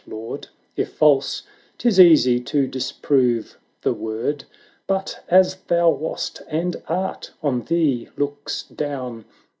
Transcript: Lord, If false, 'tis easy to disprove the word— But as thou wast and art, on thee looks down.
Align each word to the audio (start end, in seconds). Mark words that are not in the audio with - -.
Lord, 0.07 0.47
If 0.75 0.93
false, 0.93 1.43
'tis 1.77 1.99
easy 1.99 2.39
to 2.39 2.65
disprove 2.65 3.59
the 3.83 3.93
word— 3.93 4.45
But 4.87 5.23
as 5.29 5.57
thou 5.67 5.91
wast 5.91 6.41
and 6.47 6.81
art, 6.87 7.29
on 7.43 7.65
thee 7.65 8.09
looks 8.17 8.63
down. 8.63 9.25